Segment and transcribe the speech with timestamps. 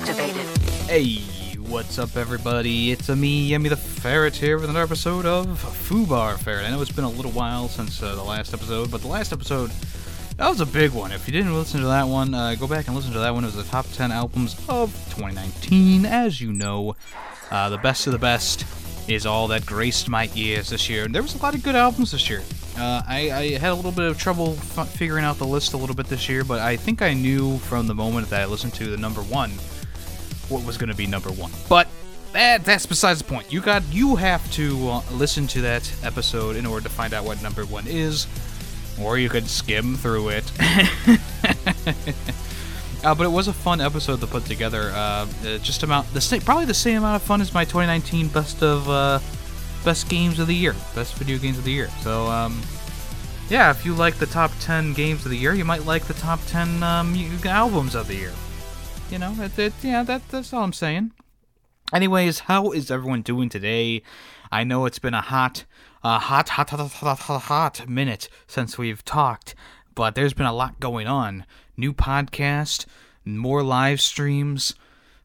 [0.00, 0.46] activated.
[0.88, 1.16] Hey,
[1.56, 2.90] what's up, everybody?
[2.90, 6.64] It's a me, Yemi the Ferret here with another episode of Fubar Ferret.
[6.64, 9.30] I know it's been a little while since uh, the last episode, but the last
[9.30, 9.70] episode
[10.38, 11.12] that was a big one.
[11.12, 13.44] If you didn't listen to that one, uh, go back and listen to that one.
[13.44, 16.06] It was the top 10 albums of 2019.
[16.06, 16.96] As you know,
[17.50, 18.64] uh, the best of the best
[19.06, 21.04] is all that graced my ears this year.
[21.04, 22.42] And there was a lot of good albums this year.
[22.78, 25.76] Uh, I, I, had a little bit of trouble f- figuring out the list a
[25.76, 28.72] little bit this year, but I think I knew from the moment that I listened
[28.74, 29.50] to the number one
[30.50, 31.52] what was going to be number one.
[31.68, 31.88] But
[32.32, 33.52] that that's besides the point.
[33.52, 37.24] You got you have to uh, listen to that episode in order to find out
[37.24, 38.26] what number one is,
[39.00, 40.50] or you could skim through it.
[43.04, 44.92] uh, but it was a fun episode to put together.
[44.94, 45.26] Uh,
[45.58, 48.88] just about the same, probably the same amount of fun as my 2019 best of
[48.88, 49.18] uh,
[49.84, 51.88] best games of the year, best video games of the year.
[52.02, 52.60] So um,
[53.48, 56.14] yeah, if you like the top 10 games of the year, you might like the
[56.14, 57.14] top 10 um,
[57.44, 58.32] albums of the year.
[59.10, 61.10] You know, it, it, yeah, that, that's all I'm saying.
[61.92, 64.02] Anyways, how is everyone doing today?
[64.52, 65.64] I know it's been a hot,
[66.04, 69.56] uh, hot, hot, hot, hot, hot, hot minute since we've talked,
[69.96, 71.44] but there's been a lot going on.
[71.76, 72.86] New podcast,
[73.24, 74.74] more live streams.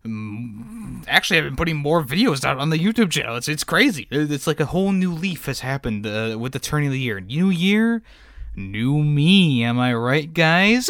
[0.04, 3.36] Actually, I've been putting more videos out on the YouTube channel.
[3.36, 4.08] It's it's crazy.
[4.10, 7.20] It's like a whole new leaf has happened uh, with the turning of the year.
[7.20, 8.02] New year,
[8.56, 9.64] new me.
[9.64, 10.90] Am I right, guys?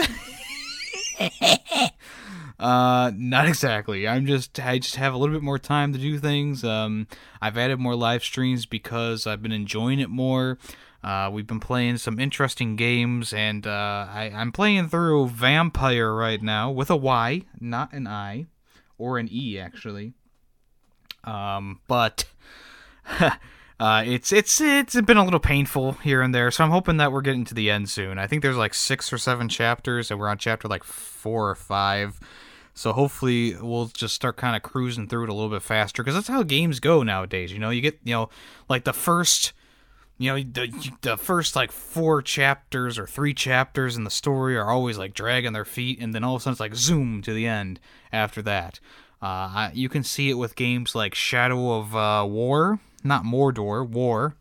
[2.66, 4.08] Uh, not exactly.
[4.08, 6.64] I'm just I just have a little bit more time to do things.
[6.64, 7.08] Um,
[7.40, 10.58] I've added more live streams because I've been enjoying it more.
[11.04, 16.42] Uh, we've been playing some interesting games, and uh, I, I'm playing through Vampyr right
[16.42, 18.48] now with a Y, not an I,
[18.98, 20.14] or an E actually.
[21.24, 22.26] Um, but
[23.80, 27.12] uh, it's it's it's been a little painful here and there, so I'm hoping that
[27.12, 28.18] we're getting to the end soon.
[28.18, 31.56] I think there's like six or seven chapters, and we're on chapter like four or
[31.56, 32.20] five.
[32.78, 36.14] So hopefully we'll just start kind of cruising through it a little bit faster because
[36.14, 37.54] that's how games go nowadays.
[37.54, 38.30] You know, you get you know
[38.68, 39.54] like the first,
[40.18, 44.70] you know the the first like four chapters or three chapters in the story are
[44.70, 47.34] always like dragging their feet, and then all of a sudden it's like zoom to
[47.34, 47.80] the end
[48.12, 48.82] after that.
[49.22, 54.36] Uh, you can see it with games like Shadow of uh, War, not Mordor, War.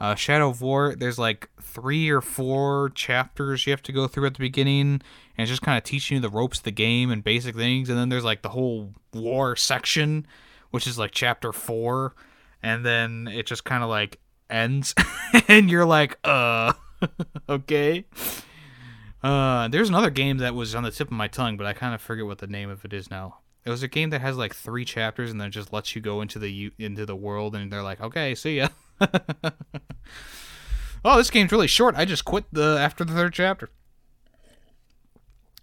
[0.00, 4.26] Uh, Shadow of War, there's like three or four chapters you have to go through
[4.26, 5.02] at the beginning, and
[5.38, 7.88] it's just kind of teaching you the ropes of the game and basic things.
[7.88, 10.26] And then there's like the whole war section,
[10.70, 12.14] which is like chapter four,
[12.62, 14.94] and then it just kind of like ends,
[15.48, 16.72] and you're like, uh,
[17.48, 18.04] okay.
[19.22, 21.92] Uh, there's another game that was on the tip of my tongue, but I kind
[21.92, 23.38] of forget what the name of it is now.
[23.64, 26.20] It was a game that has like three chapters and then just lets you go
[26.20, 28.68] into the into the world, and they're like, okay, see ya.
[31.04, 31.94] oh, this game's really short.
[31.96, 33.70] I just quit the after the third chapter.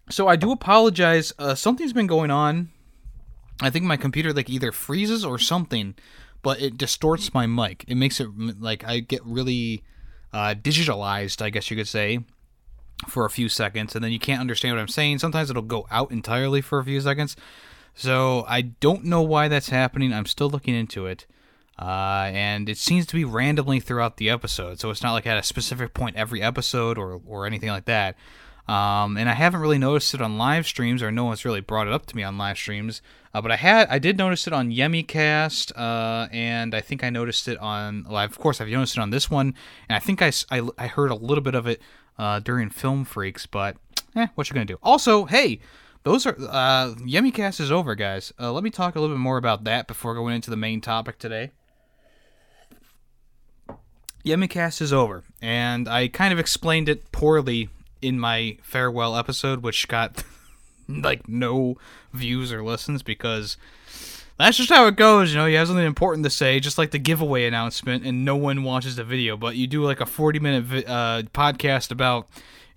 [0.09, 1.33] So I do apologize.
[1.39, 2.69] Uh, something's been going on.
[3.61, 5.95] I think my computer like either freezes or something,
[6.41, 7.85] but it distorts my mic.
[7.87, 8.27] It makes it
[8.59, 9.83] like I get really
[10.33, 12.19] uh, digitalized, I guess you could say,
[13.07, 15.19] for a few seconds, and then you can't understand what I'm saying.
[15.19, 17.35] Sometimes it'll go out entirely for a few seconds.
[17.93, 20.13] So I don't know why that's happening.
[20.13, 21.25] I'm still looking into it.
[21.77, 25.37] Uh, and it seems to be randomly throughout the episode, so it's not like at
[25.37, 28.15] a specific point every episode or, or anything like that.
[28.67, 31.87] Um, and I haven't really noticed it on live streams, or no one's really brought
[31.87, 33.01] it up to me on live streams.
[33.33, 37.09] Uh, but I had, I did notice it on YemiCast, uh, and I think I
[37.09, 38.05] noticed it on.
[38.09, 39.53] Well, of course, I've noticed it on this one,
[39.89, 41.81] and I think I, I, I heard a little bit of it
[42.17, 43.45] uh, during Film Freaks.
[43.45, 43.77] But
[44.15, 44.79] eh, what you gonna do?
[44.81, 45.59] Also, hey,
[46.03, 48.33] those are uh, YemiCast is over, guys.
[48.39, 50.81] Uh, let me talk a little bit more about that before going into the main
[50.81, 51.51] topic today.
[54.25, 57.69] YemiCast is over, and I kind of explained it poorly
[58.01, 60.23] in my farewell episode, which got
[60.87, 61.77] like no
[62.13, 63.57] views or listens because
[64.37, 65.31] that's just how it goes.
[65.31, 68.35] You know, you have something important to say, just like the giveaway announcement, and no
[68.35, 69.37] one watches the video.
[69.37, 72.27] But you do like a forty-minute vi- uh, podcast about,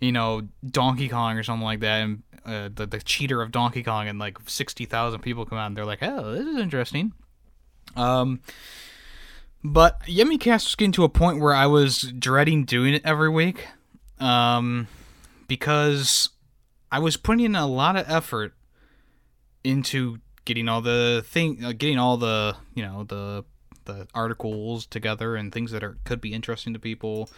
[0.00, 3.82] you know, Donkey Kong or something like that, and uh, the the cheater of Donkey
[3.82, 7.12] Kong, and like sixty thousand people come out and they're like, "Oh, this is interesting."
[7.96, 8.40] Um,
[9.64, 13.66] but YemiCast was getting to a point where I was dreading doing it every week,
[14.20, 14.88] um,
[15.46, 16.30] because
[16.90, 18.54] I was putting in a lot of effort
[19.64, 23.44] into getting all the thing, uh, getting all the you know the
[23.84, 27.28] the articles together and things that are could be interesting to people,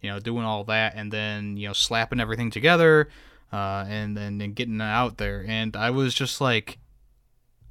[0.00, 3.08] you know, doing all that, and then you know slapping everything together,
[3.52, 5.44] uh, and then and getting it out there.
[5.46, 6.78] And I was just like,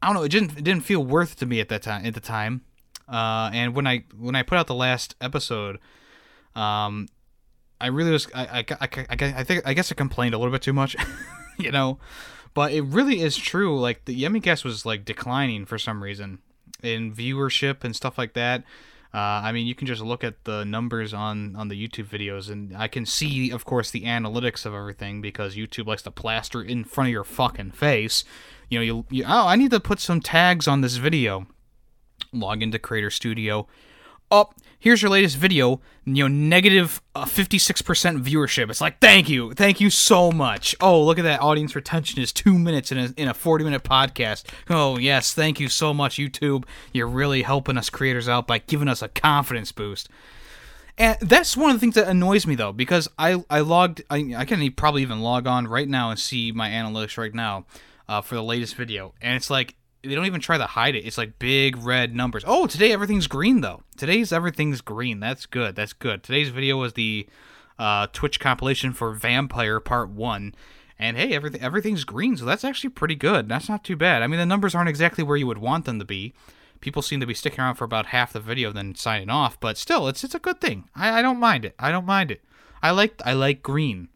[0.01, 2.13] I don't know, it didn't it didn't feel worth to me at that time at
[2.13, 2.61] the time.
[3.07, 5.79] Uh, and when I when I put out the last episode,
[6.55, 7.07] um,
[7.79, 10.61] I really was I I, I, I, think I guess I complained a little bit
[10.61, 10.95] too much,
[11.57, 11.99] you know,
[12.53, 13.79] but it really is true.
[13.79, 16.39] Like the YemiCast was like declining for some reason
[16.83, 18.63] in viewership and stuff like that.
[19.13, 22.51] Uh, I mean, you can just look at the numbers on on the YouTube videos,
[22.51, 26.61] and I can see, of course, the analytics of everything because YouTube likes to plaster
[26.61, 28.25] in front of your fucking face.
[28.69, 31.47] You know, you, you oh, I need to put some tags on this video.
[32.39, 33.67] Log into Creator Studio
[34.31, 34.49] oh,
[34.79, 38.69] here's your latest video, you know, negative uh, 56% viewership.
[38.69, 39.53] It's like, thank you.
[39.53, 40.75] Thank you so much.
[40.81, 41.41] Oh, look at that.
[41.41, 44.43] Audience retention is two minutes in a, in a 40 minute podcast.
[44.69, 45.33] Oh, yes.
[45.33, 46.65] Thank you so much, YouTube.
[46.93, 50.09] You're really helping us creators out by giving us a confidence boost.
[50.97, 54.33] And that's one of the things that annoys me though, because I I logged I,
[54.35, 57.67] I can probably even log on right now and see my analytics right now
[58.09, 59.75] uh, for the latest video, and it's like
[60.07, 61.05] they don't even try to hide it.
[61.05, 62.43] It's like big red numbers.
[62.47, 63.83] Oh, today everything's green though.
[63.97, 65.19] Today's everything's green.
[65.19, 65.75] That's good.
[65.75, 66.23] That's good.
[66.23, 67.27] Today's video was the
[67.77, 70.55] uh, Twitch compilation for Vampyr Part One,
[70.97, 73.47] and hey, everything everything's green, so that's actually pretty good.
[73.47, 74.23] That's not too bad.
[74.23, 76.33] I mean, the numbers aren't exactly where you would want them to be.
[76.79, 79.59] People seem to be sticking around for about half the video, then signing off.
[79.59, 80.89] But still, it's it's a good thing.
[80.95, 81.75] I, I don't mind it.
[81.79, 82.41] I don't mind it.
[82.81, 84.09] I like I like green.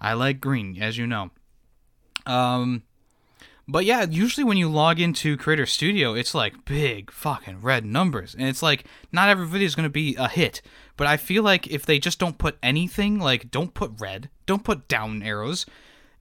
[0.00, 1.30] I like green, as you know.
[2.24, 2.82] Um,
[3.68, 8.34] but yeah, usually when you log into Creator Studio, it's like big fucking red numbers.
[8.34, 10.62] And it's like not every video is going to be a hit.
[10.96, 14.64] But I feel like if they just don't put anything, like don't put red, don't
[14.64, 15.66] put down arrows.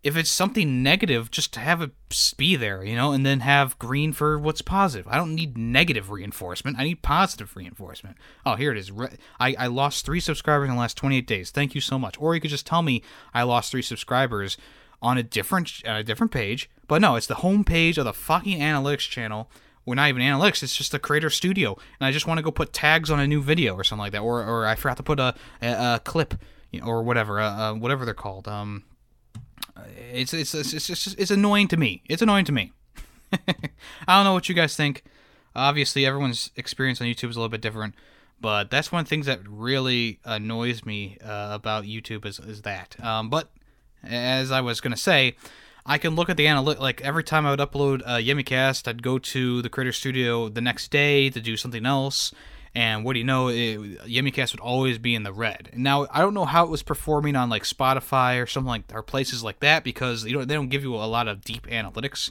[0.04, 1.92] If it's something negative, just have it
[2.36, 5.08] be there, you know, and then have green for what's positive.
[5.08, 6.78] I don't need negative reinforcement.
[6.78, 8.18] I need positive reinforcement.
[8.46, 8.92] Oh, here it is.
[9.40, 11.50] I, I lost three subscribers in the last 28 days.
[11.50, 12.16] Thank you so much.
[12.20, 13.02] Or you could just tell me
[13.34, 14.58] I lost three subscribers
[15.02, 16.70] on a different uh, a different page.
[16.88, 19.50] But no, it's the home page of the fucking analytics channel.
[19.86, 22.52] We're not even analytics; it's just the Creator Studio, and I just want to go
[22.52, 25.04] put tags on a new video or something like that, or or I forgot to
[25.04, 26.36] put a a, a clip
[26.72, 28.48] you know, or whatever, uh, uh, whatever they're called.
[28.48, 28.84] Um,
[30.12, 32.04] it's it's it's it's, just, it's annoying to me.
[32.10, 32.72] It's annoying to me.
[33.34, 35.04] I don't know what you guys think.
[35.56, 37.96] Obviously, everyone's experience on YouTube is a little bit different,
[38.40, 42.62] but that's one of the things that really annoys me uh, about YouTube is is
[42.64, 42.96] that.
[43.04, 43.52] Um, but
[44.04, 45.36] as I was gonna say,
[45.86, 46.80] I can look at the analytics.
[46.80, 50.62] Like every time I would upload a YemiCast, I'd go to the Creator Studio the
[50.62, 52.34] next day to do something else.
[52.76, 53.48] And what do you know?
[53.48, 55.72] It, YemiCast would always be in the red.
[55.74, 59.02] Now I don't know how it was performing on like Spotify or something like or
[59.02, 62.30] places like that because you know they don't give you a lot of deep analytics,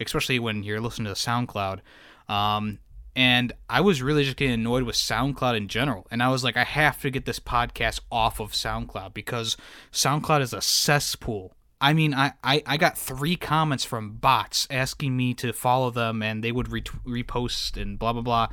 [0.00, 1.80] especially when you're listening to SoundCloud.
[2.28, 2.78] Um,
[3.16, 6.06] and I was really just getting annoyed with SoundCloud in general.
[6.10, 9.56] And I was like, I have to get this podcast off of SoundCloud because
[9.92, 11.54] SoundCloud is a cesspool.
[11.80, 16.22] I mean, I, I, I got three comments from bots asking me to follow them,
[16.22, 18.48] and they would repost and blah blah blah.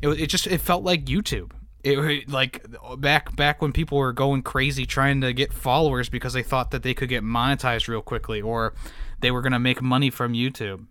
[0.00, 1.52] It, it just it felt like YouTube.
[1.82, 2.64] It like
[2.98, 6.84] back back when people were going crazy trying to get followers because they thought that
[6.84, 8.74] they could get monetized real quickly or
[9.20, 10.86] they were gonna make money from YouTube.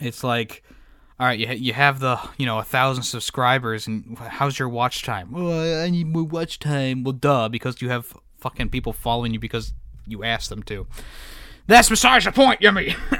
[0.00, 0.62] It's like
[1.20, 5.02] all right, you, you have the, you know, a thousand subscribers, and how's your watch
[5.02, 5.30] time?
[5.30, 7.04] Well, I need more watch time.
[7.04, 9.74] Well, duh, because you have fucking people following you because
[10.06, 10.86] you asked them to.
[11.66, 12.96] That's besides the point, Yummy.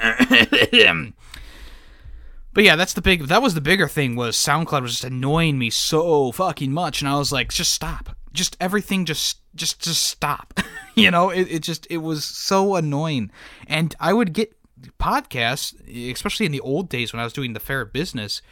[2.54, 3.26] but yeah, that's the big.
[3.26, 4.16] That was the bigger thing.
[4.16, 8.16] Was SoundCloud was just annoying me so fucking much, and I was like, just stop.
[8.32, 9.04] Just everything.
[9.04, 10.58] Just just just stop.
[10.94, 13.30] you know, it, it just it was so annoying,
[13.66, 14.56] and I would get
[14.98, 15.74] podcasts,
[16.12, 18.42] especially in the old days when I was doing the fair business,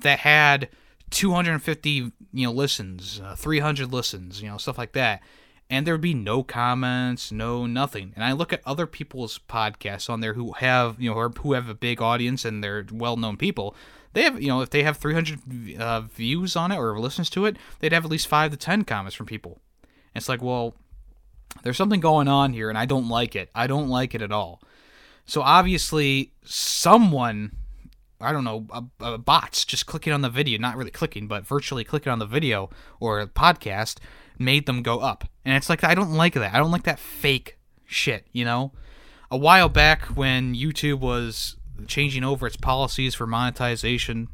[0.00, 0.68] that had
[1.10, 5.22] 250 you know listens, uh, 300 listens, you know stuff like that,
[5.70, 8.12] and there would be no comments, no nothing.
[8.14, 11.68] And I look at other people's podcasts on there who have you know who have
[11.68, 13.74] a big audience and they're well-known people.
[14.12, 17.46] They have you know if they have 300 uh, views on it or listens to
[17.46, 19.60] it, they'd have at least five to ten comments from people.
[20.14, 20.74] And it's like, well,
[21.62, 23.50] there's something going on here, and I don't like it.
[23.54, 24.60] I don't like it at all.
[25.28, 27.54] So obviously, someone,
[28.18, 31.46] I don't know, a, a bots just clicking on the video, not really clicking, but
[31.46, 33.98] virtually clicking on the video or podcast,
[34.38, 35.28] made them go up.
[35.44, 36.54] And it's like, I don't like that.
[36.54, 38.72] I don't like that fake shit, you know?
[39.30, 41.56] A while back when YouTube was
[41.86, 44.28] changing over its policies for monetization,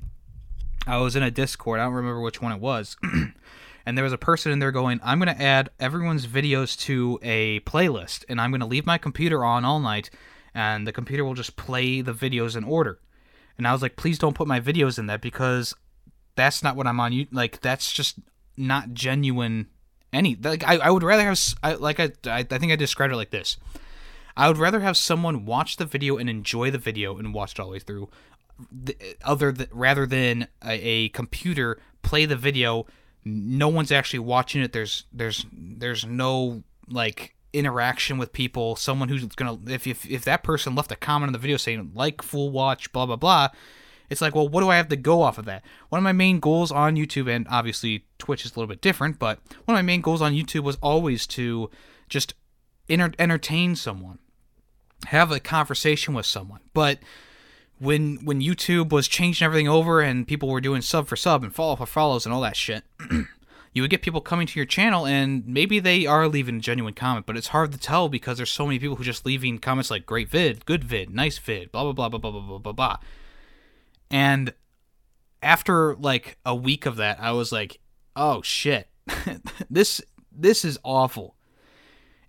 [0.86, 1.80] I was in a Discord.
[1.80, 2.96] I don't remember which one it was.
[3.84, 7.18] and there was a person in there going, I'm going to add everyone's videos to
[7.20, 10.10] a playlist, and I'm going to leave my computer on all night
[10.54, 13.00] and the computer will just play the videos in order.
[13.58, 15.74] And I was like, please don't put my videos in that because
[16.36, 17.12] that's not what I'm on.
[17.12, 18.18] You like that's just
[18.56, 19.68] not genuine.
[20.12, 23.12] Any like I, I would rather have I, like I, I I think I described
[23.12, 23.56] it like this.
[24.36, 27.60] I would rather have someone watch the video and enjoy the video and watch it
[27.60, 28.10] all the way through,
[29.22, 32.86] other th- rather than a, a computer play the video.
[33.24, 34.72] No one's actually watching it.
[34.72, 40.42] There's there's there's no like interaction with people, someone who's gonna if if if that
[40.42, 43.48] person left a comment on the video saying like full watch, blah blah blah,
[44.10, 45.64] it's like, well, what do I have to go off of that?
[45.88, 49.18] One of my main goals on YouTube, and obviously Twitch is a little bit different,
[49.18, 51.70] but one of my main goals on YouTube was always to
[52.08, 52.34] just
[52.88, 54.18] enter- entertain someone,
[55.06, 56.60] have a conversation with someone.
[56.74, 56.98] But
[57.78, 61.54] when when YouTube was changing everything over and people were doing sub for sub and
[61.54, 62.84] follow for follows and all that shit,
[63.74, 66.94] you would get people coming to your channel and maybe they are leaving a genuine
[66.94, 69.58] comment, but it's hard to tell because there's so many people who are just leaving
[69.58, 72.58] comments like great vid, good vid, nice vid, blah blah blah blah blah blah blah
[72.58, 72.96] blah blah.
[74.12, 74.54] And
[75.42, 77.80] after like a week of that, I was like,
[78.14, 78.88] "Oh shit.
[79.70, 80.00] this
[80.30, 81.34] this is awful."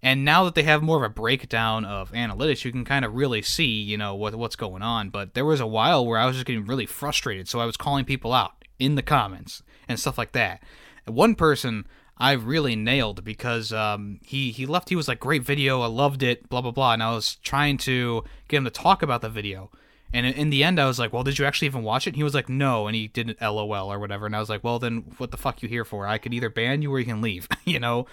[0.02, 3.16] And now that they have more of a breakdown of analytics, you can kind of
[3.16, 5.12] really see, you know, what what's going on.
[5.12, 7.78] But there was a while where I was just getting really frustrated, so I was
[7.78, 10.64] calling people out in the comments and stuff like that.
[11.08, 11.86] One person
[12.18, 14.90] I've really nailed because um, he he left.
[14.90, 16.94] He was like, "Great video, I loved it," blah blah blah.
[16.94, 19.70] And I was trying to get him to talk about the video.
[20.14, 22.16] And in the end, I was like, "Well, did you actually even watch it?" And
[22.16, 24.26] he was like, "No," and he did an LOL or whatever.
[24.26, 26.08] And I was like, "Well, then what the fuck you here for?
[26.08, 28.06] I could either ban you or you can leave," you know.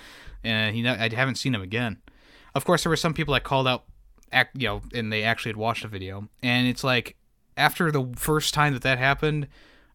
[0.42, 1.98] And he, I haven't seen him again.
[2.54, 3.84] Of course, there were some people I called out,
[4.54, 6.28] you know, and they actually had watched the video.
[6.42, 7.16] And it's like
[7.56, 9.46] after the first time that that happened,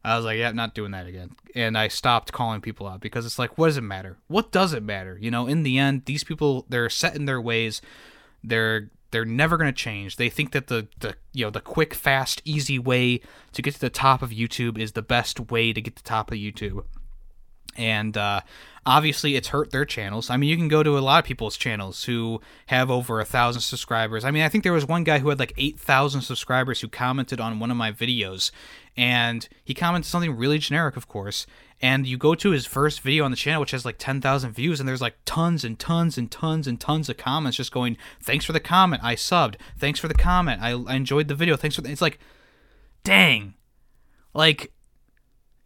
[0.03, 3.01] I was like, "Yeah, I'm not doing that again." And I stopped calling people out
[3.01, 4.17] because it's like, what does it matter?
[4.27, 5.17] What does it matter?
[5.19, 7.81] You know, in the end, these people they're set in their ways.
[8.43, 10.17] They're they're never going to change.
[10.17, 13.21] They think that the, the you know the quick, fast, easy way
[13.53, 16.09] to get to the top of YouTube is the best way to get to the
[16.09, 16.83] top of YouTube.
[17.77, 18.41] And uh,
[18.85, 20.29] obviously, it's hurt their channels.
[20.29, 23.25] I mean, you can go to a lot of people's channels who have over a
[23.25, 24.25] thousand subscribers.
[24.25, 26.87] I mean, I think there was one guy who had like eight thousand subscribers who
[26.87, 28.51] commented on one of my videos,
[28.95, 31.45] and he commented something really generic, of course.
[31.79, 34.79] And you go to his first video on the channel, which has like 10,000 views,
[34.79, 38.45] and there's like tons and tons and tons and tons of comments just going, Thanks
[38.45, 39.03] for the comment.
[39.03, 39.55] I subbed.
[39.77, 40.61] Thanks for the comment.
[40.61, 41.55] I, I enjoyed the video.
[41.55, 41.91] Thanks for the.
[41.91, 42.19] It's like,
[43.03, 43.53] dang.
[44.33, 44.71] Like,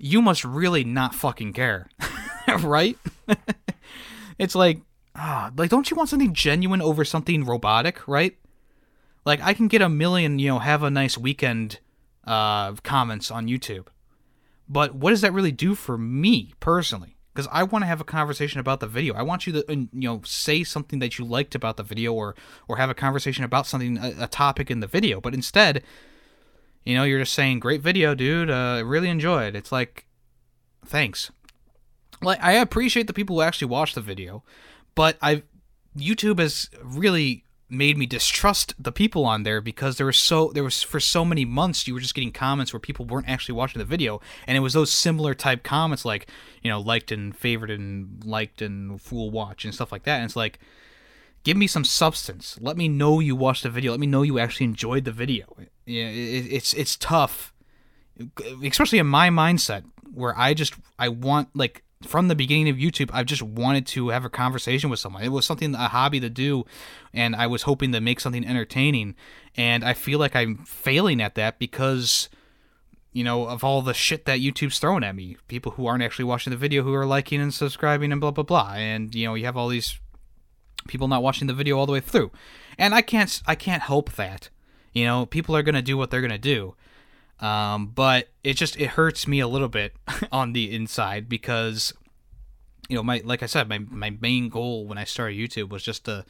[0.01, 1.87] you must really not fucking care.
[2.61, 2.97] right?
[4.39, 4.81] it's like,
[5.15, 8.37] ah, like, don't you want something genuine over something robotic, right?
[9.25, 11.79] Like, I can get a million, you know, have a nice weekend
[12.25, 13.87] uh, comments on YouTube.
[14.67, 17.17] But what does that really do for me personally?
[17.33, 19.13] Because I want to have a conversation about the video.
[19.13, 22.35] I want you to, you know, say something that you liked about the video, or
[22.67, 25.21] or have a conversation about something, a, a topic in the video.
[25.21, 25.83] But instead,
[26.85, 28.49] you know, you're just saying, "Great video, dude.
[28.49, 30.05] Uh, really enjoyed." It's like,
[30.85, 31.31] thanks.
[32.21, 34.43] Like I appreciate the people who actually watch the video,
[34.95, 35.43] but I,
[35.97, 40.63] YouTube has really made me distrust the people on there because there was so there
[40.63, 43.79] was for so many months you were just getting comments where people weren't actually watching
[43.79, 46.27] the video and it was those similar type comments like
[46.61, 50.25] you know liked and favored and liked and fool watch and stuff like that and
[50.25, 50.59] it's like
[51.45, 54.37] give me some substance let me know you watched the video let me know you
[54.37, 57.53] actually enjoyed the video yeah it, it's it's tough
[58.63, 59.83] especially in my mindset
[60.13, 64.09] where I just I want like from the beginning of YouTube, I've just wanted to
[64.09, 65.23] have a conversation with someone.
[65.23, 66.65] It was something, a hobby to do,
[67.13, 69.15] and I was hoping to make something entertaining.
[69.55, 72.29] And I feel like I'm failing at that because,
[73.13, 75.37] you know, of all the shit that YouTube's throwing at me.
[75.47, 78.43] People who aren't actually watching the video who are liking and subscribing and blah, blah,
[78.43, 78.73] blah.
[78.75, 79.99] And, you know, you have all these
[80.87, 82.31] people not watching the video all the way through.
[82.77, 84.49] And I can't, I can't help that.
[84.93, 86.75] You know, people are going to do what they're going to do.
[87.39, 89.95] Um, but it just it hurts me a little bit
[90.31, 91.91] on the inside because
[92.87, 95.81] you know my like I said my my main goal when I started YouTube was
[95.81, 96.23] just to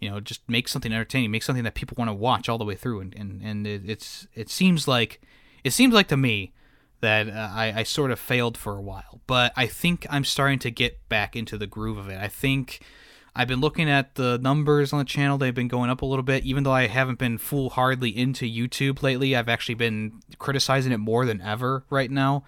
[0.00, 2.64] you know just make something entertaining, make something that people want to watch all the
[2.64, 5.20] way through, and and and it, it's it seems like
[5.62, 6.52] it seems like to me
[7.00, 10.58] that uh, I, I sort of failed for a while, but I think I'm starting
[10.60, 12.20] to get back into the groove of it.
[12.20, 12.80] I think
[13.34, 15.38] I've been looking at the numbers on the channel.
[15.38, 18.44] They've been going up a little bit, even though I haven't been full hardly into
[18.44, 19.36] YouTube lately.
[19.36, 22.44] I've actually been criticizing it more than ever right now.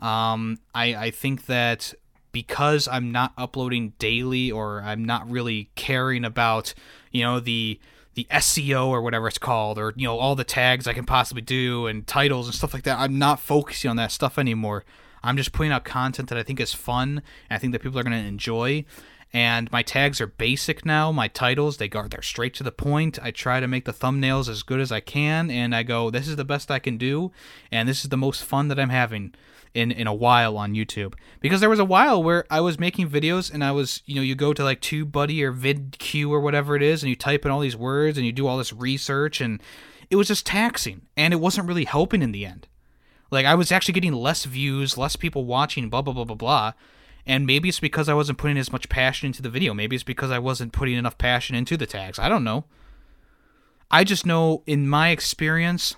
[0.00, 1.94] Um, I, I think that
[2.32, 6.74] because I'm not uploading daily or I'm not really caring about,
[7.10, 7.78] you know, the
[8.14, 11.42] the SEO or whatever it's called, or you know, all the tags I can possibly
[11.42, 12.98] do and titles and stuff like that.
[12.98, 14.84] I'm not focusing on that stuff anymore.
[15.22, 17.98] I'm just putting out content that I think is fun and I think that people
[17.98, 18.84] are going to enjoy
[19.34, 21.10] and my tags are basic now.
[21.10, 23.18] My titles they go they're straight to the point.
[23.20, 26.28] I try to make the thumbnails as good as I can, and I go this
[26.28, 27.32] is the best I can do,
[27.72, 29.34] and this is the most fun that I'm having
[29.74, 31.14] in in a while on YouTube.
[31.40, 34.22] Because there was a while where I was making videos and I was you know
[34.22, 37.50] you go to like TubeBuddy or vidIQ or whatever it is, and you type in
[37.50, 39.60] all these words and you do all this research, and
[40.10, 42.68] it was just taxing, and it wasn't really helping in the end.
[43.32, 46.72] Like I was actually getting less views, less people watching, blah blah blah blah blah
[47.26, 49.72] And maybe it's because I wasn't putting as much passion into the video.
[49.72, 52.18] Maybe it's because I wasn't putting enough passion into the tags.
[52.18, 52.64] I don't know.
[53.90, 55.96] I just know in my experience,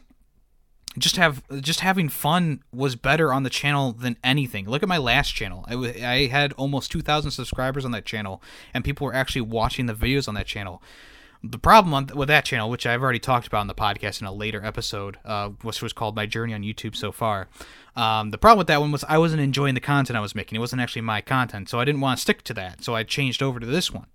[0.98, 4.68] just have just having fun was better on the channel than anything.
[4.68, 5.64] Look at my last channel.
[5.68, 8.42] I, had almost 2,000 subscribers on that channel,
[8.72, 10.82] and people were actually watching the videos on that channel.
[11.42, 14.26] The problem on, with that channel, which I've already talked about in the podcast in
[14.26, 17.48] a later episode, uh, which was called "My Journey on YouTube So Far,"
[17.94, 20.56] um, the problem with that one was I wasn't enjoying the content I was making.
[20.56, 22.82] It wasn't actually my content, so I didn't want to stick to that.
[22.82, 24.06] So I changed over to this one.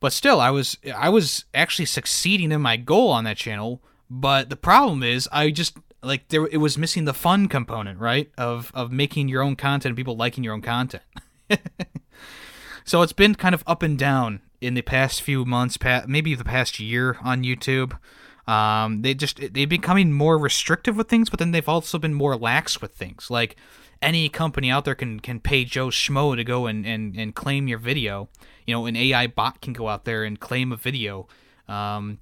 [0.00, 3.82] But still, I was I was actually succeeding in my goal on that channel.
[4.10, 8.30] But the problem is, I just like there it was missing the fun component, right?
[8.38, 11.02] Of of making your own content, and people liking your own content.
[12.84, 16.44] so it's been kind of up and down in the past few months, maybe the
[16.44, 17.98] past year on YouTube.
[18.46, 22.34] Um, they just they've becoming more restrictive with things, but then they've also been more
[22.36, 23.30] lax with things.
[23.30, 23.56] Like
[24.00, 27.68] any company out there can can pay Joe Schmo to go and, and, and claim
[27.68, 28.28] your video.
[28.66, 31.28] You know, an AI bot can go out there and claim a video.
[31.68, 32.18] Um,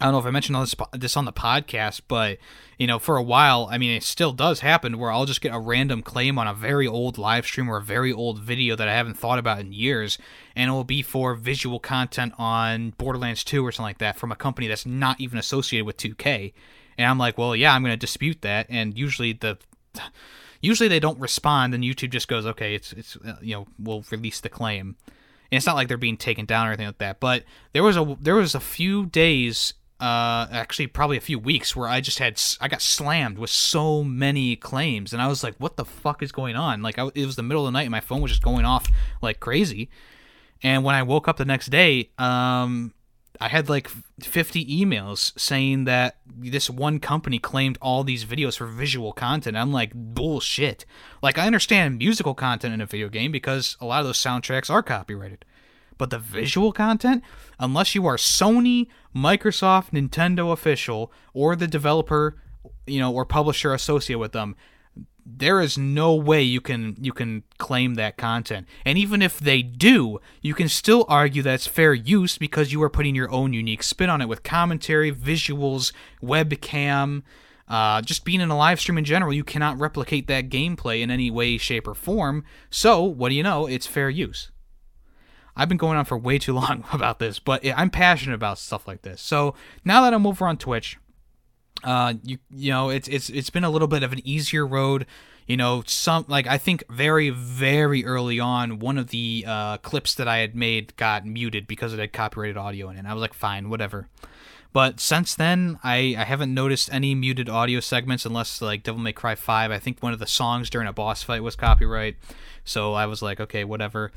[0.00, 2.38] I don't know if I mentioned this, this on the podcast, but
[2.78, 5.54] you know, for a while, I mean, it still does happen where I'll just get
[5.54, 8.88] a random claim on a very old live stream or a very old video that
[8.88, 10.18] I haven't thought about in years,
[10.56, 14.32] and it will be for visual content on Borderlands 2 or something like that from
[14.32, 16.52] a company that's not even associated with 2K.
[16.98, 18.66] And I'm like, well, yeah, I'm going to dispute that.
[18.68, 19.58] And usually the
[20.60, 24.40] usually they don't respond, and YouTube just goes, okay, it's it's you know, we'll release
[24.40, 24.96] the claim.
[25.52, 27.20] And it's not like they're being taken down or anything like that.
[27.20, 31.74] But there was a there was a few days uh, actually probably a few weeks
[31.76, 35.54] where I just had I got slammed with so many claims, and I was like,
[35.58, 37.82] "What the fuck is going on?" Like I, it was the middle of the night,
[37.82, 38.90] and my phone was just going off
[39.22, 39.88] like crazy.
[40.62, 42.94] And when I woke up the next day, um,
[43.40, 43.88] I had like
[44.20, 49.56] 50 emails saying that this one company claimed all these videos for visual content.
[49.56, 50.86] I'm like, bullshit.
[51.22, 54.70] Like, I understand musical content in a video game because a lot of those soundtracks
[54.70, 55.44] are copyrighted.
[55.98, 57.22] But the visual content,
[57.58, 62.36] unless you are Sony, Microsoft, Nintendo official, or the developer,
[62.86, 64.56] you know, or publisher associated with them,
[65.26, 68.66] there is no way you can you can claim that content.
[68.84, 72.82] And even if they do, you can still argue that it's fair use because you
[72.82, 77.22] are putting your own unique spin on it with commentary, visuals, webcam,
[77.68, 81.10] uh, just being in a live stream in general, you cannot replicate that gameplay in
[81.10, 82.44] any way, shape, or form.
[82.68, 83.66] So, what do you know?
[83.66, 84.50] It's fair use.
[85.56, 88.86] I've been going on for way too long about this, but I'm passionate about stuff
[88.86, 89.20] like this.
[89.20, 90.98] So now that I'm over on Twitch,
[91.82, 95.06] uh, you you know it's it's it's been a little bit of an easier road.
[95.46, 100.14] You know, some like I think very very early on, one of the uh, clips
[100.14, 103.04] that I had made got muted because it had copyrighted audio in it.
[103.04, 104.08] I was like, fine, whatever.
[104.74, 109.12] But since then, I, I haven't noticed any muted audio segments unless like Devil May
[109.12, 109.70] Cry 5.
[109.70, 112.16] I think one of the songs during a boss fight was copyright.
[112.64, 114.10] So I was like, okay, whatever.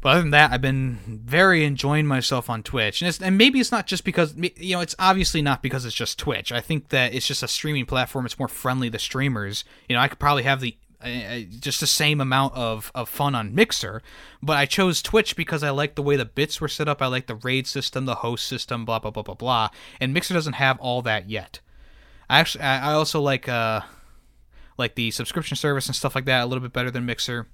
[0.00, 3.72] But other than that, I've been very enjoying myself on Twitch, and, and maybe it's
[3.72, 6.52] not just because you know it's obviously not because it's just Twitch.
[6.52, 8.24] I think that it's just a streaming platform.
[8.24, 9.64] It's more friendly to streamers.
[9.88, 13.34] You know, I could probably have the uh, just the same amount of, of fun
[13.34, 14.02] on Mixer,
[14.42, 17.02] but I chose Twitch because I like the way the bits were set up.
[17.02, 19.70] I like the raid system, the host system, blah blah blah blah blah.
[20.00, 21.60] And Mixer doesn't have all that yet.
[22.30, 23.80] I actually I also like uh
[24.76, 27.48] like the subscription service and stuff like that a little bit better than Mixer.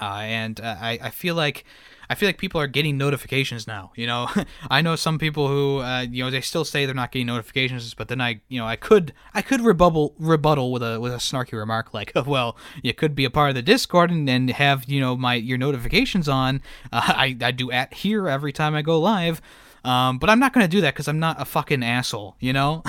[0.00, 1.64] Uh, and uh, I, I feel like
[2.08, 3.92] I feel like people are getting notifications now.
[3.96, 4.28] You know,
[4.70, 7.94] I know some people who uh, you know they still say they're not getting notifications,
[7.94, 11.16] but then I you know I could I could rebuttal rebuttal with a with a
[11.16, 14.84] snarky remark like, well, you could be a part of the Discord and, and have
[14.84, 16.62] you know my your notifications on.
[16.92, 19.40] Uh, I I do at here every time I go live,
[19.84, 22.36] um, but I'm not gonna do that because I'm not a fucking asshole.
[22.40, 22.82] You know.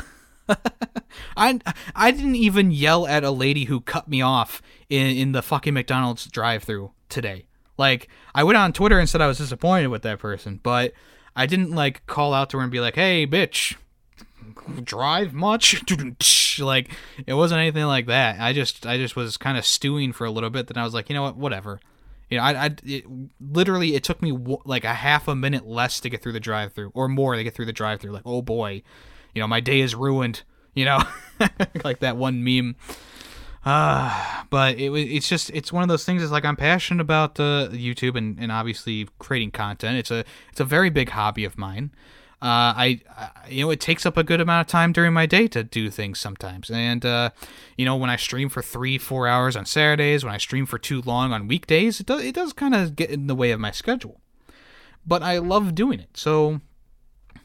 [1.36, 1.60] I
[1.94, 5.74] I didn't even yell at a lady who cut me off in, in the fucking
[5.74, 7.46] McDonald's drive-through today.
[7.78, 10.94] Like I went on Twitter and said I was disappointed with that person, but
[11.36, 13.76] I didn't like call out to her and be like, "Hey, bitch,
[14.84, 15.84] drive much?"
[16.60, 16.90] like
[17.26, 18.40] it wasn't anything like that.
[18.40, 20.68] I just I just was kind of stewing for a little bit.
[20.68, 21.80] Then I was like, you know what, whatever.
[22.30, 23.06] You know, I, I it,
[23.40, 26.40] literally it took me w- like a half a minute less to get through the
[26.42, 28.12] drive-through, or more to get through the drive-through.
[28.12, 28.82] Like, oh boy,
[29.34, 30.44] you know, my day is ruined.
[30.74, 31.04] You know,
[31.84, 32.76] like that one meme.
[33.68, 36.24] Uh, but it it's just it's one of those things.
[36.24, 39.98] It's like I'm passionate about uh, YouTube and, and obviously creating content.
[39.98, 41.92] It's a it's a very big hobby of mine.
[42.40, 45.26] Uh, I, I, you know it takes up a good amount of time during my
[45.26, 47.32] day to do things sometimes, and uh,
[47.78, 50.78] you know when I stream for three four hours on Saturdays, when I stream for
[50.78, 53.60] too long on weekdays, it does it does kind of get in the way of
[53.60, 54.22] my schedule.
[55.06, 56.62] But I love doing it, so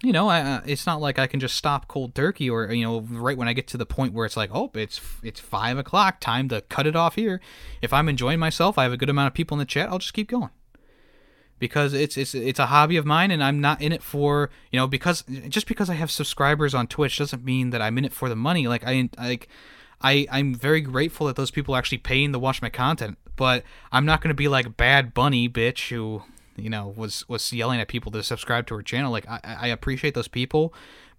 [0.03, 2.85] you know, I, uh, it's not like I can just stop cold turkey or you
[2.85, 5.79] know, right when I get to the point where it's like, oh, it's it's five
[5.79, 7.41] o'clock, time to cut it off here.
[7.81, 9.99] If I'm enjoying myself, I have a good amount of people in the chat, I'll
[9.99, 10.51] just keep going
[11.63, 14.81] because it's it's it's a hobby of mine and I'm not in it for you
[14.81, 18.13] know because just because I have subscribers on Twitch doesn't mean that I'm in it
[18.13, 18.67] for the money.
[18.67, 19.47] Like I like
[20.01, 23.63] I I'm very grateful that those people are actually paying to watch my content, but
[23.93, 26.25] I'm not going to be like Bad Bunny bitch who
[26.57, 29.11] you know was was yelling at people to subscribe to her channel.
[29.11, 30.73] Like I I appreciate those people,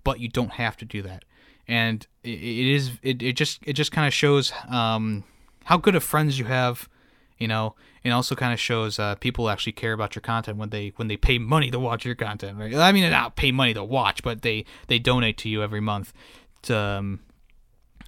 [0.04, 1.26] but you don't have to do that.
[1.68, 5.24] And it, it is it, it just it just kind of shows um
[5.66, 6.90] how good of friends you have
[7.38, 10.70] you know and also kind of shows uh, people actually care about your content when
[10.70, 13.74] they when they pay money to watch your content right i mean not pay money
[13.74, 16.14] to watch but they they donate to you every month
[16.62, 17.20] to um,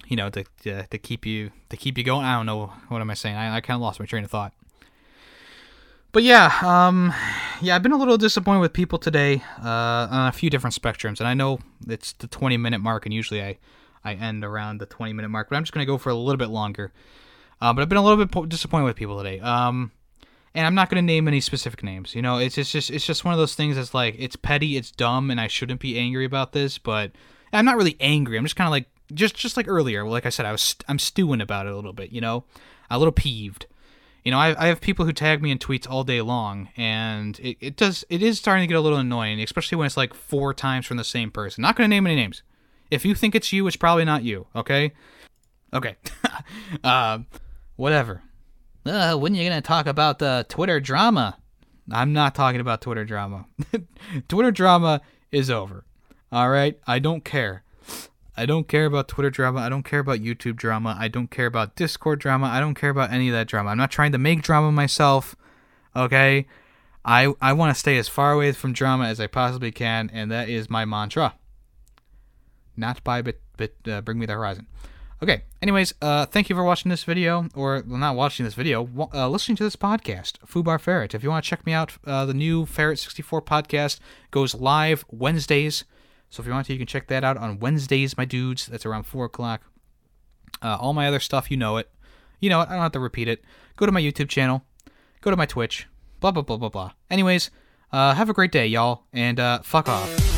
[0.06, 3.00] you know to, to, to keep you to keep you going i don't know what
[3.00, 4.52] am i saying i, I kind of lost my train of thought
[6.16, 7.12] but yeah um
[7.60, 11.20] yeah i've been a little disappointed with people today uh on a few different spectrums
[11.20, 13.58] and i know it's the 20 minute mark and usually i
[14.02, 16.38] i end around the 20 minute mark but i'm just to go for a little
[16.38, 16.90] bit longer
[17.60, 19.40] uh, but I've been a little bit disappointed with people today.
[19.40, 19.92] Um,
[20.54, 22.14] and I'm not to name any specific names.
[22.14, 24.76] You know, it's, it's just it's just one of those things that's like it's petty,
[24.76, 26.78] it's dumb, and I shouldn't be angry about this.
[26.78, 27.12] But
[27.52, 28.38] I'm not really angry.
[28.38, 30.06] I'm just kind of like just just like earlier.
[30.06, 32.10] Like I said, I was I'm stewing about it a little bit.
[32.10, 32.44] You know,
[32.90, 33.66] a little peeved.
[34.26, 37.38] You know, I, I have people who tag me in tweets all day long, and
[37.38, 40.14] it, it does it is starting to get a little annoying, especially when it's like
[40.14, 41.62] four times from the same person.
[41.62, 42.42] Not going to name any names.
[42.90, 44.48] If you think it's you, it's probably not you.
[44.56, 44.90] Okay.
[45.72, 45.94] Okay.
[46.84, 47.20] uh,
[47.76, 48.24] whatever.
[48.84, 51.38] Uh, when are you going to talk about the Twitter drama?
[51.92, 53.46] I'm not talking about Twitter drama.
[54.28, 55.84] Twitter drama is over.
[56.32, 56.76] All right?
[56.84, 57.62] I don't care.
[58.36, 59.60] I don't care about Twitter drama.
[59.60, 60.96] I don't care about YouTube drama.
[60.98, 62.46] I don't care about Discord drama.
[62.46, 63.70] I don't care about any of that drama.
[63.70, 65.34] I'm not trying to make drama myself.
[65.94, 66.46] Okay?
[67.04, 70.30] I I want to stay as far away from drama as I possibly can, and
[70.32, 71.34] that is my mantra.
[72.76, 74.66] Not by but but uh, bring me the horizon.
[75.22, 75.44] Okay.
[75.62, 79.28] Anyways, uh, thank you for watching this video, or well, not watching this video, uh,
[79.28, 81.14] listening to this podcast, Fubar Ferret.
[81.14, 83.98] If you want to check me out, uh, the new Ferret 64 podcast
[84.30, 85.84] goes live Wednesdays.
[86.36, 88.66] So if you want to, you can check that out on Wednesdays, my dudes.
[88.66, 89.62] That's around 4 o'clock.
[90.60, 91.90] Uh, all my other stuff, you know it.
[92.40, 92.68] You know it.
[92.68, 93.42] I don't have to repeat it.
[93.76, 94.62] Go to my YouTube channel.
[95.22, 95.86] Go to my Twitch.
[96.20, 96.92] Blah, blah, blah, blah, blah.
[97.10, 97.50] Anyways,
[97.90, 100.35] uh, have a great day, y'all, and uh, fuck off.